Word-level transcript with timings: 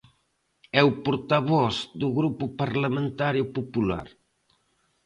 É 0.79 0.81
o 0.89 0.97
portavoz 1.05 1.75
do 2.01 2.07
Grupo 2.17 2.45
Parlamentario 2.61 3.45
Popular. 3.57 4.07